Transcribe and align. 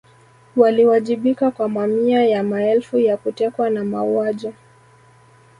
Waliwajibika 0.55 1.51
kwa 1.51 1.69
mamia 1.69 2.25
ya 2.25 2.43
maelfu 2.43 2.97
ya 2.99 3.17
kutekwa 3.17 3.69
na 3.69 3.85
mauaji 3.85 4.53